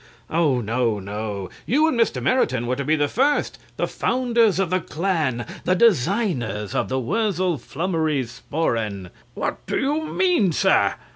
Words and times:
Oh 0.31 0.61
no, 0.61 0.97
no. 0.99 1.51
You 1.67 1.87
and 1.87 1.95
Mr. 1.95 2.23
Meriton 2.23 2.65
were 2.65 2.75
to 2.75 2.83
be 2.83 2.95
the 2.95 3.07
first, 3.07 3.59
the 3.77 3.85
founders 3.87 4.57
of 4.57 4.71
the 4.71 4.79
clan, 4.79 5.45
the 5.63 5.75
designers 5.75 6.73
of 6.73 6.89
the 6.89 6.99
Wurzel 6.99 7.59
Flummery 7.59 8.23
sporran 8.23 9.11
CRAWSHAW. 9.11 9.11
What 9.35 9.65
do 9.67 9.77
you 9.77 10.05
mean, 10.07 10.53
sir? 10.53 10.95